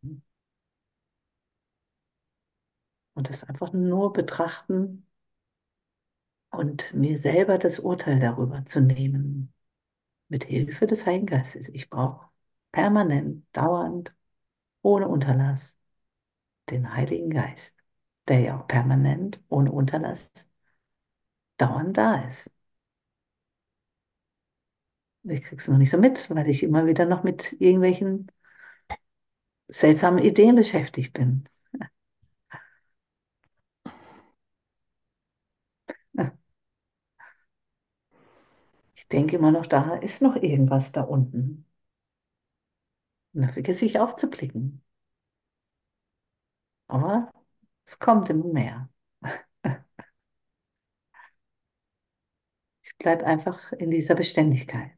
und 3.15 3.29
das 3.29 3.45
einfach 3.45 3.73
nur 3.73 4.13
betrachten 4.13 5.07
und 6.51 6.93
mir 6.95 7.19
selber 7.19 7.59
das 7.59 7.79
Urteil 7.81 8.19
darüber 8.21 8.65
zu 8.67 8.81
nehmen, 8.81 9.53
mit 10.29 10.45
Hilfe 10.45 10.87
des 10.89 11.07
Heiligen 11.07 11.27
Geistes. 11.27 11.69
Ich 11.71 11.91
brauche 11.91 12.29
permanent, 12.73 13.47
dauernd, 13.53 14.15
ohne 14.83 15.09
Unterlass 15.09 15.79
den 16.71 16.95
Heiligen 16.95 17.31
Geist, 17.31 17.77
der 18.29 18.41
ja 18.41 18.59
auch 18.61 18.67
permanent, 18.67 19.41
ohne 19.51 19.73
Unterlass, 19.73 20.31
dauernd 21.59 21.97
da 21.97 22.15
ist. 22.27 22.51
Ich 25.25 25.43
krieg's 25.43 25.67
noch 25.69 25.79
nicht 25.79 25.91
so 25.91 25.97
mit, 25.99 26.29
weil 26.31 26.47
ich 26.49 26.63
immer 26.63 26.85
wieder 26.87 27.07
noch 27.07 27.23
mit 27.23 27.53
irgendwelchen 27.59 28.31
seltsamen 29.69 30.23
Ideen 30.23 30.55
beschäftigt 30.57 31.13
bin. 31.15 31.45
Ich 38.95 39.09
denke 39.09 39.35
immer 39.37 39.51
noch, 39.51 39.67
da 39.67 39.97
ist 39.97 40.23
noch 40.23 40.37
irgendwas 40.37 40.93
da 40.93 41.01
unten. 41.03 41.67
Und 43.35 43.43
da 43.43 43.49
vergesse 43.49 43.85
ich 43.87 43.99
aufzublicken. 43.99 44.83
Aber 46.89 47.30
es 47.91 47.99
kommt 47.99 48.31
immer 48.31 48.47
mehr. 48.47 48.89
Ich 52.83 52.95
bleibe 52.99 53.25
einfach 53.25 53.73
in 53.73 53.91
dieser 53.91 54.15
Beständigkeit. 54.15 54.93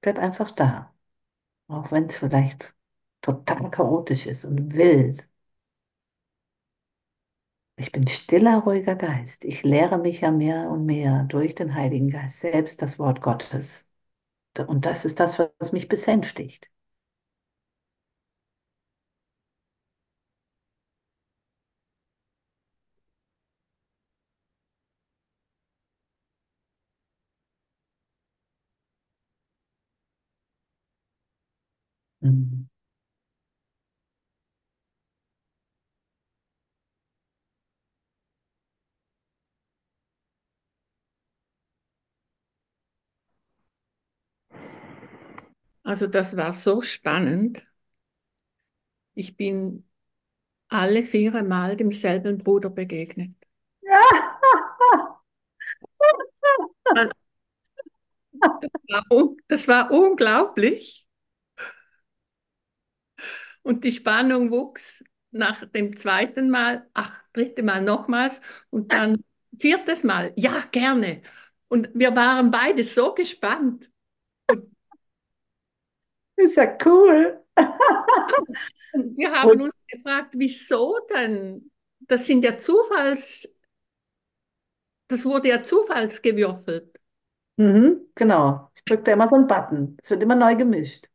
Bleib 0.00 0.18
einfach 0.18 0.50
da. 0.52 0.94
Auch 1.68 1.92
wenn 1.92 2.06
es 2.06 2.16
vielleicht 2.16 2.74
total 3.22 3.70
chaotisch 3.70 4.26
ist 4.26 4.44
und 4.46 4.74
wild. 4.76 5.28
Ich 7.76 7.92
bin 7.92 8.06
stiller, 8.06 8.60
ruhiger 8.60 8.94
Geist. 8.94 9.44
Ich 9.44 9.62
lehre 9.62 9.98
mich 9.98 10.22
ja 10.22 10.30
mehr 10.30 10.70
und 10.70 10.86
mehr 10.86 11.24
durch 11.24 11.54
den 11.54 11.74
Heiligen 11.74 12.08
Geist, 12.08 12.40
selbst 12.40 12.80
das 12.80 12.98
Wort 12.98 13.20
Gottes. 13.20 13.90
Und 14.68 14.86
das 14.86 15.04
ist 15.06 15.20
das, 15.20 15.38
was 15.60 15.72
mich 15.72 15.88
besänftigt. 15.88 16.70
Mhm. 32.20 32.66
Also 45.92 46.06
das 46.06 46.38
war 46.38 46.54
so 46.54 46.80
spannend. 46.80 47.62
Ich 49.14 49.36
bin 49.38 49.88
alle 50.68 51.04
vier 51.04 51.42
Mal 51.44 51.76
demselben 51.76 52.38
Bruder 52.38 52.70
begegnet. 52.70 53.34
Das 56.92 57.08
war, 58.88 59.36
das 59.48 59.68
war 59.68 59.90
unglaublich. 59.90 61.06
Und 63.62 63.84
die 63.84 63.92
Spannung 63.92 64.50
wuchs 64.50 65.04
nach 65.30 65.64
dem 65.66 65.96
zweiten 65.96 66.50
Mal, 66.50 66.86
ach, 66.94 67.22
dritte 67.32 67.62
Mal 67.62 67.82
nochmals 67.82 68.40
und 68.70 68.92
dann 68.92 69.24
viertes 69.58 70.04
Mal, 70.04 70.32
ja, 70.36 70.64
gerne. 70.72 71.22
Und 71.68 71.90
wir 71.94 72.14
waren 72.16 72.50
beide 72.50 72.84
so 72.84 73.14
gespannt. 73.14 73.90
Ist 76.44 76.56
ja 76.56 76.76
cool. 76.84 77.40
Und 78.92 79.16
wir 79.16 79.32
haben 79.32 79.50
uns 79.50 79.70
gefragt, 79.88 80.34
wieso 80.36 80.98
denn? 81.14 81.70
Das 82.00 82.26
sind 82.26 82.44
ja 82.44 82.58
Zufalls, 82.58 83.48
das 85.08 85.24
wurde 85.24 85.48
ja 85.48 85.62
zufallsgewürfelt. 85.62 86.98
Mhm, 87.56 88.08
genau. 88.14 88.70
Ich 88.74 88.84
drücke 88.84 89.02
da 89.04 89.12
immer 89.12 89.28
so 89.28 89.36
einen 89.36 89.46
Button. 89.46 89.96
Es 90.02 90.10
wird 90.10 90.22
immer 90.22 90.34
neu 90.34 90.56
gemischt. 90.56 91.08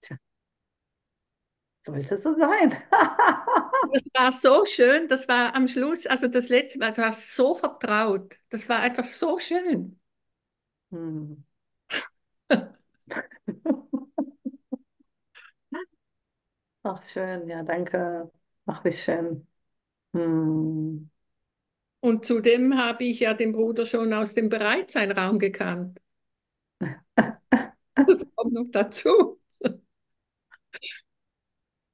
Tja. 0.00 0.16
Sollte 1.86 2.16
so 2.16 2.34
sein. 2.34 2.76
Das 3.92 4.02
war 4.14 4.32
so 4.32 4.64
schön, 4.64 5.06
das 5.08 5.28
war 5.28 5.54
am 5.54 5.68
Schluss, 5.68 6.06
also 6.06 6.26
das 6.28 6.48
letzte 6.48 6.78
Mal, 6.78 6.88
das 6.90 6.98
war 6.98 7.12
so 7.12 7.54
vertraut. 7.54 8.34
Das 8.50 8.68
war 8.68 8.80
einfach 8.80 9.04
so 9.04 9.38
schön. 9.38 10.00
Hm. 10.96 11.44
Ach, 16.82 17.02
schön, 17.02 17.48
ja, 17.48 17.62
danke. 17.62 18.30
Ach, 18.66 18.84
wie 18.84 18.92
schön. 18.92 19.46
Hm. 20.14 21.10
Und 22.00 22.24
zudem 22.26 22.78
habe 22.78 23.04
ich 23.04 23.20
ja 23.20 23.34
den 23.34 23.52
Bruder 23.52 23.86
schon 23.86 24.12
aus 24.14 24.34
dem 24.34 24.48
Bereitseinraum 24.50 25.38
gekannt. 25.38 26.00
Das 27.94 28.24
kommt 28.34 28.52
noch 28.52 28.66
dazu. 28.72 29.38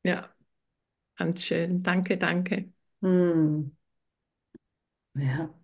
Ja, 0.05 0.35
ganz 1.17 1.45
schön. 1.45 1.83
Danke, 1.85 2.19
danke. 2.19 2.73
Hm. 3.03 3.77
Ja. 5.15 5.55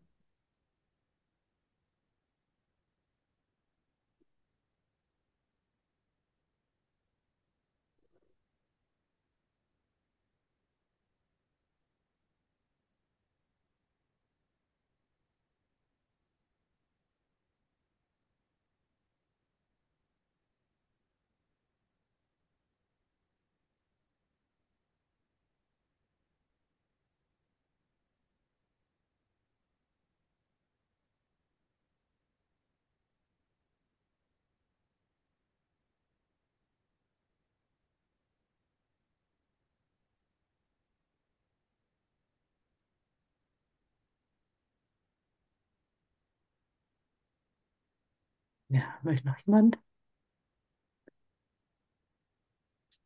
Ja, 48.70 48.98
möchte 49.02 49.26
noch 49.26 49.36
jemand? 49.46 49.78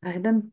Einen? 0.02 0.52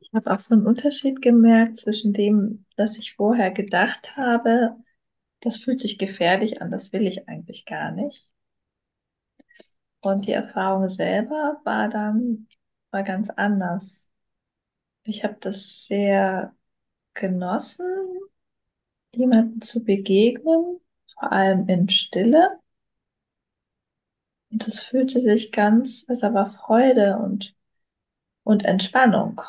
Ich 0.00 0.10
habe 0.12 0.30
auch 0.32 0.40
so 0.40 0.54
einen 0.54 0.66
Unterschied 0.66 1.22
gemerkt 1.22 1.76
zwischen 1.76 2.12
dem, 2.12 2.64
was 2.76 2.96
ich 2.98 3.14
vorher 3.14 3.50
gedacht 3.50 4.16
habe, 4.16 4.76
das 5.40 5.58
fühlt 5.58 5.80
sich 5.80 5.98
gefährlich 5.98 6.62
an, 6.62 6.70
das 6.70 6.92
will 6.92 7.06
ich 7.06 7.28
eigentlich 7.28 7.66
gar 7.66 7.92
nicht. 7.92 8.30
Und 10.00 10.26
die 10.26 10.32
Erfahrung 10.32 10.88
selber 10.88 11.60
war 11.64 11.88
dann 11.88 12.46
war 12.90 13.02
ganz 13.04 13.30
anders. 13.30 14.10
Ich 15.04 15.24
habe 15.24 15.36
das 15.40 15.86
sehr 15.86 16.54
genossen, 17.14 17.86
jemandem 19.14 19.60
zu 19.62 19.84
begegnen, 19.84 20.80
vor 21.14 21.32
allem 21.32 21.68
in 21.68 21.88
Stille. 21.88 22.58
Und 24.50 24.68
es 24.68 24.80
fühlte 24.80 25.20
sich 25.20 25.50
ganz, 25.52 26.04
also 26.08 26.32
war 26.34 26.50
Freude 26.52 27.18
und, 27.18 27.54
und 28.44 28.64
Entspannung. 28.64 29.40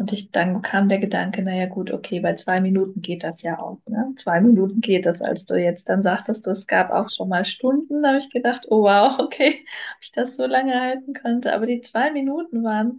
Und 0.00 0.12
ich, 0.14 0.30
dann 0.30 0.62
kam 0.62 0.88
der 0.88 0.98
Gedanke, 0.98 1.42
naja 1.42 1.66
gut, 1.66 1.90
okay, 1.90 2.20
bei 2.20 2.34
zwei 2.34 2.60
Minuten 2.62 3.02
geht 3.02 3.22
das 3.22 3.42
ja 3.42 3.58
auch. 3.58 3.80
Ne? 3.86 4.14
Zwei 4.16 4.40
Minuten 4.40 4.80
geht 4.80 5.04
das, 5.04 5.20
als 5.20 5.44
du 5.44 5.56
jetzt 5.56 5.90
dann 5.90 6.02
sagtest, 6.02 6.46
du, 6.46 6.50
es 6.50 6.66
gab 6.66 6.90
auch 6.90 7.10
schon 7.10 7.28
mal 7.28 7.44
Stunden, 7.44 8.02
da 8.02 8.08
habe 8.10 8.18
ich 8.18 8.30
gedacht, 8.30 8.66
oh 8.70 8.82
wow, 8.84 9.18
okay, 9.20 9.58
ob 9.96 10.02
ich 10.02 10.10
das 10.12 10.36
so 10.36 10.46
lange 10.46 10.80
halten 10.80 11.12
könnte. 11.12 11.52
Aber 11.54 11.66
die 11.66 11.82
zwei 11.82 12.10
Minuten 12.12 12.64
waren 12.64 12.98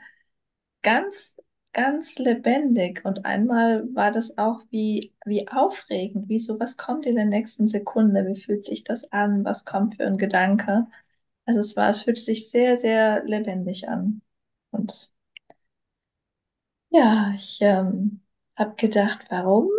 ganz, 0.83 1.35
ganz 1.73 2.17
lebendig. 2.19 3.03
Und 3.05 3.25
einmal 3.25 3.83
war 3.95 4.11
das 4.11 4.37
auch 4.37 4.61
wie, 4.71 5.13
wie 5.25 5.47
aufregend, 5.49 6.29
wie 6.29 6.39
so, 6.39 6.59
was 6.59 6.77
kommt 6.77 7.05
in 7.05 7.15
der 7.15 7.25
nächsten 7.25 7.67
Sekunde, 7.67 8.27
wie 8.27 8.39
fühlt 8.39 8.65
sich 8.65 8.83
das 8.83 9.11
an, 9.11 9.43
was 9.45 9.65
kommt 9.65 9.95
für 9.95 10.05
ein 10.05 10.17
Gedanke. 10.17 10.87
Also 11.45 11.59
es 11.61 11.75
war, 11.77 11.89
es 11.91 12.03
fühlte 12.03 12.21
sich 12.21 12.49
sehr, 12.51 12.77
sehr 12.77 13.23
lebendig 13.25 13.89
an. 13.89 14.21
Und 14.71 15.11
ja, 16.89 17.33
ich 17.35 17.59
ähm, 17.61 18.21
habe 18.55 18.75
gedacht, 18.75 19.25
warum? 19.29 19.69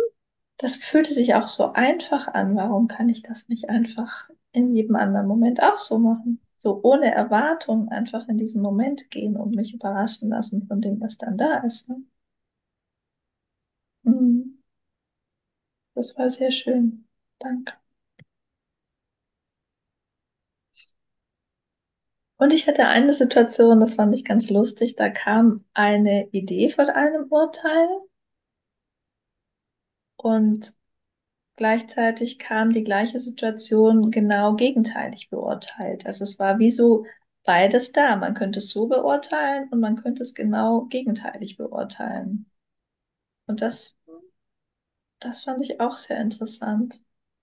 Das 0.57 0.75
fühlte 0.77 1.13
sich 1.13 1.35
auch 1.35 1.47
so 1.49 1.73
einfach 1.73 2.27
an. 2.29 2.55
Warum 2.57 2.87
kann 2.89 3.09
ich 3.09 3.23
das 3.23 3.49
nicht 3.49 3.69
einfach 3.69 4.29
in 4.53 4.75
jedem 4.75 4.95
anderen 4.97 5.27
Moment 5.27 5.61
auch 5.63 5.79
so 5.79 5.99
machen? 5.99 6.41
So 6.63 6.79
ohne 6.81 7.13
Erwartung 7.13 7.89
einfach 7.89 8.29
in 8.29 8.37
diesen 8.37 8.61
Moment 8.61 9.11
gehen 9.11 9.35
und 9.35 9.53
mich 9.53 9.73
überraschen 9.73 10.29
lassen 10.29 10.65
von 10.65 10.79
dem, 10.79 11.01
was 11.01 11.17
dann 11.17 11.37
da 11.37 11.57
ist. 11.57 11.89
Ne? 11.89 12.01
Mhm. 14.05 14.63
Das 15.95 16.15
war 16.19 16.29
sehr 16.29 16.51
schön. 16.51 17.07
Danke. 17.39 17.73
Und 22.37 22.53
ich 22.53 22.67
hatte 22.67 22.85
eine 22.85 23.11
Situation, 23.11 23.79
das 23.79 23.95
fand 23.95 24.13
ich 24.13 24.23
ganz 24.23 24.51
lustig, 24.51 24.95
da 24.95 25.09
kam 25.09 25.65
eine 25.73 26.27
Idee 26.29 26.69
von 26.69 26.87
einem 26.91 27.23
Urteil 27.31 27.87
und 30.17 30.73
gleichzeitig 31.55 32.39
kam 32.39 32.73
die 32.73 32.83
gleiche 32.83 33.19
Situation 33.19 34.11
genau 34.11 34.55
gegenteilig 34.55 35.29
beurteilt. 35.29 36.05
Also 36.05 36.23
es 36.23 36.39
war 36.39 36.59
wie 36.59 36.71
so 36.71 37.05
beides 37.43 37.91
da. 37.91 38.15
Man 38.15 38.33
könnte 38.35 38.59
es 38.59 38.69
so 38.71 38.87
beurteilen 38.87 39.69
und 39.69 39.79
man 39.79 39.95
könnte 39.97 40.23
es 40.23 40.33
genau 40.33 40.81
gegenteilig 40.85 41.57
beurteilen. 41.57 42.45
Und 43.47 43.61
das, 43.61 43.97
das 45.19 45.43
fand 45.43 45.63
ich 45.63 45.79
auch 45.79 45.97
sehr 45.97 46.21
interessant. 46.21 47.01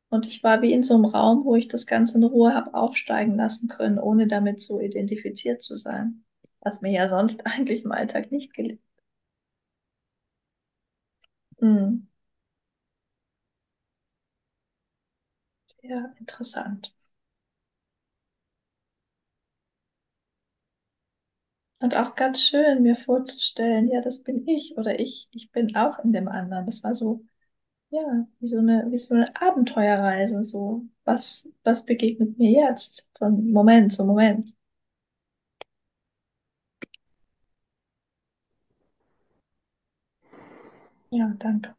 Und 0.09 0.27
ich 0.27 0.45
war 0.45 0.63
wie 0.63 0.73
in 0.73 0.85
so 0.85 0.95
einem 0.95 1.05
Raum, 1.05 1.45
wo 1.45 1.57
ich 1.57 1.67
das 1.67 1.85
Ganze 1.87 2.17
in 2.19 2.23
Ruhe 2.25 2.55
habe 2.55 2.75
aufsteigen 2.75 3.35
lassen 3.37 3.67
können, 3.69 3.99
ohne 3.99 4.29
damit 4.29 4.61
so 4.61 4.79
identifiziert 4.81 5.63
zu 5.63 5.75
sein. 5.77 6.25
Was 6.61 6.81
mir 6.81 6.93
ja 6.93 7.09
sonst 7.09 7.45
eigentlich 7.47 7.85
im 7.85 7.91
Alltag 7.93 8.31
nicht 8.31 8.55
gelingt. 8.55 8.81
Hm. 11.61 12.10
Sehr 15.83 16.15
interessant. 16.19 16.95
Und 21.81 21.95
auch 21.95 22.15
ganz 22.15 22.41
schön, 22.43 22.83
mir 22.83 22.97
vorzustellen, 22.97 23.89
ja, 23.91 24.01
das 24.01 24.23
bin 24.23 24.47
ich 24.49 24.77
oder 24.79 24.99
ich, 25.01 25.29
ich 25.33 25.51
bin 25.53 25.77
auch 25.77 25.99
in 25.99 26.13
dem 26.13 26.27
anderen. 26.29 26.65
Das 26.67 26.83
war 26.85 26.95
so, 26.95 27.23
ja, 27.91 28.27
wie 28.41 28.47
so 28.49 28.59
eine, 28.59 28.87
wie 28.91 28.99
so 28.99 29.15
eine 29.15 29.35
Abenteuerreise, 29.41 30.45
so, 30.45 30.85
was, 31.05 31.49
was 31.65 31.87
begegnet 31.87 32.39
mir 32.39 32.51
jetzt 32.53 33.11
von 33.19 33.51
Moment 33.53 33.93
zu 33.95 34.05
Moment. 34.07 34.53
Ja, 41.11 41.35
danke. 41.39 41.77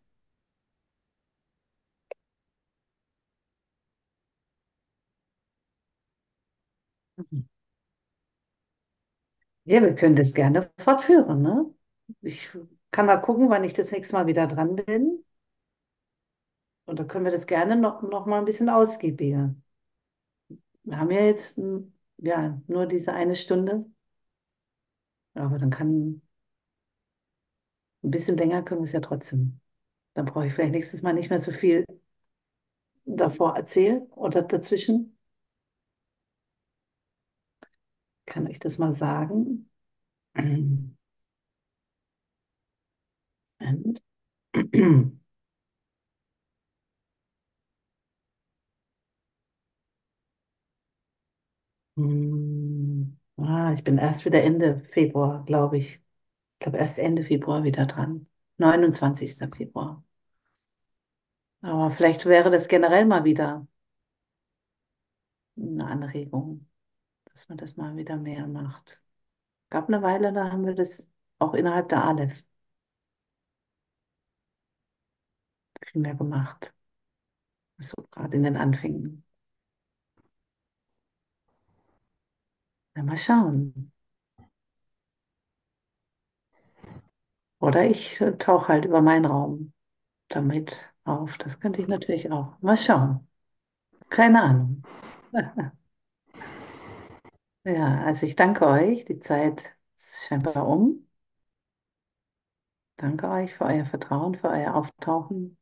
Ja, 9.63 9.81
wir 9.81 9.95
können 9.95 10.15
das 10.15 10.33
gerne 10.33 10.69
fortführen, 10.79 11.41
ne? 11.41 11.73
Ich 12.21 12.49
kann 12.91 13.05
mal 13.05 13.17
gucken, 13.17 13.49
wann 13.49 13.63
ich 13.63 13.73
das 13.73 13.91
nächste 13.91 14.13
Mal 14.15 14.27
wieder 14.27 14.47
dran 14.47 14.75
bin. 14.75 15.23
Und 16.85 16.99
da 16.99 17.03
können 17.05 17.25
wir 17.25 17.31
das 17.31 17.47
gerne 17.47 17.75
noch, 17.75 18.01
noch 18.03 18.25
mal 18.27 18.37
ein 18.39 18.45
bisschen 18.45 18.69
ausgiebiger. 18.69 19.55
Wir 20.83 20.97
haben 20.99 21.09
ja 21.11 21.21
jetzt 21.25 21.59
ja, 22.17 22.61
nur 22.67 22.85
diese 22.85 23.13
eine 23.13 23.35
Stunde. 23.35 23.85
Aber 25.33 25.57
dann 25.57 25.69
kann 25.71 26.21
ein 28.03 28.11
bisschen 28.11 28.37
länger 28.37 28.61
können 28.63 28.81
wir 28.81 28.85
es 28.85 28.91
ja 28.93 28.99
trotzdem. 28.99 29.59
Dann 30.15 30.25
brauche 30.25 30.47
ich 30.47 30.53
vielleicht 30.53 30.73
nächstes 30.73 31.01
Mal 31.03 31.13
nicht 31.15 31.29
mehr 31.31 31.39
so 31.41 31.51
viel 31.51 31.85
davor 33.05 33.55
erzählen 33.55 34.07
oder 34.15 34.41
dazwischen. 34.41 35.15
Ich 38.20 38.20
kann 38.31 38.47
euch 38.47 38.59
das 38.59 38.79
mal 38.79 38.93
sagen. 38.95 39.69
Und 43.59 44.01
Hm, 51.95 53.17
ah, 53.37 53.71
ich 53.73 53.83
bin 53.83 53.97
erst 53.97 54.25
wieder 54.25 54.41
Ende 54.43 54.81
Februar, 54.91 55.43
glaube 55.45 55.77
ich. 55.77 55.95
Ich 55.95 56.59
glaube 56.59 56.77
erst 56.79 56.99
Ende 56.99 57.23
Februar 57.23 57.63
wieder 57.63 57.85
dran. 57.85 58.27
29. 58.57 59.49
Februar. 59.55 60.03
Aber 61.61 61.89
vielleicht 61.91 62.25
wäre 62.27 62.49
das 62.51 62.67
generell 62.67 63.05
mal 63.07 63.23
wieder 63.23 63.65
eine 65.57 65.85
Anregung, 65.87 66.67
dass 67.33 67.49
man 67.49 67.57
das 67.57 67.75
mal 67.77 67.95
wieder 67.97 68.17
mehr 68.17 68.47
macht. 68.47 69.01
Gab 69.71 69.87
eine 69.89 70.01
Weile, 70.03 70.33
da 70.33 70.51
haben 70.51 70.65
wir 70.67 70.75
das 70.75 71.09
auch 71.39 71.53
innerhalb 71.55 71.89
der 71.89 72.03
Aleph 72.05 72.45
viel 75.85 76.01
mehr 76.01 76.15
gemacht. 76.15 76.73
So 77.81 77.95
gerade 78.11 78.37
in 78.37 78.43
den 78.43 78.55
Anfängen. 78.55 79.25
Na, 82.95 83.03
mal 83.03 83.17
schauen. 83.17 83.91
Oder 87.59 87.85
ich 87.89 88.21
tauche 88.39 88.67
halt 88.69 88.83
über 88.85 89.01
meinen 89.01 89.23
Raum 89.25 89.71
damit 90.29 90.93
auf. 91.05 91.37
Das 91.39 91.59
könnte 91.61 91.81
ich 91.81 91.87
natürlich 91.89 92.31
auch. 92.31 92.59
Mal 92.61 92.77
schauen. 92.77 93.27
Keine 94.09 94.41
Ahnung. 94.43 94.83
Ja, 97.63 98.03
also 98.05 98.25
ich 98.27 98.35
danke 98.35 98.67
euch. 98.67 99.05
Die 99.05 99.19
Zeit 99.19 99.75
ist 99.95 100.25
scheinbar 100.27 100.67
um. 100.67 101.07
Danke 102.95 103.27
euch 103.29 103.53
für 103.53 103.65
euer 103.65 103.83
Vertrauen, 103.85 104.35
für 104.35 104.47
euer 104.47 104.75
Auftauchen. 104.75 105.57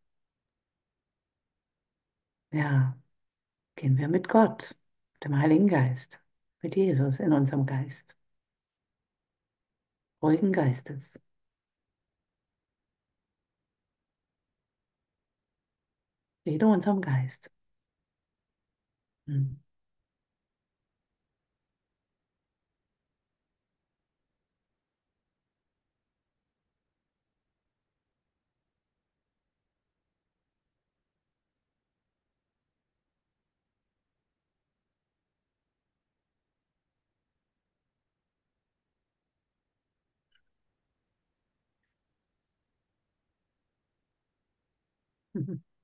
Ja, 2.51 2.95
gehen 3.75 3.97
wir 3.97 4.07
mit 4.09 4.29
Gott, 4.29 4.75
dem 5.23 5.37
Heiligen 5.39 5.67
Geist, 5.69 6.21
mit 6.61 6.75
Jesus 6.77 7.19
in 7.19 7.33
unserem 7.33 7.65
Geist. 7.67 8.15
Ruhigen 10.21 10.53
Geistes. 10.53 11.19
Rede 16.45 16.67
unserem 16.67 16.99
Geist. 16.99 17.49
Hm. 19.27 19.59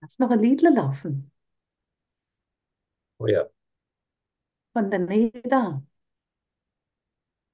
Lass 0.00 0.18
noch 0.18 0.30
ein 0.32 0.40
Liedle 0.40 0.70
laufen 0.70 1.30
Oh 3.18 3.26
ja. 3.28 3.48
von 4.72 4.90
der 4.90 5.00
Neda. 5.00 5.82